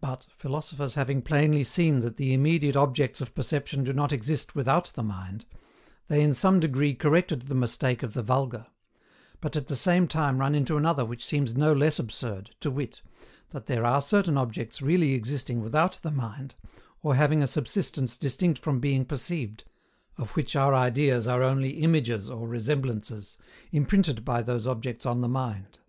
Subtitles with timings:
[0.00, 4.92] But, philosophers having plainly seen that the immediate objects of perception do not exist without
[4.94, 5.44] the mind,
[6.06, 8.68] THEY IN SOME DEGREE CORRECTED the mistake of the vulgar;
[9.40, 13.02] but at the same time run into another which seems no less absurd, to wit,
[13.48, 16.54] that there are certain objects really existing without the mind,
[17.02, 19.64] or having a subsistence distinct from being perceived,
[20.16, 23.36] OF WHICH OUR IDEAS ARE ONLY IMAGES or resemblances,
[23.72, 25.80] imprinted by those objects on the mind.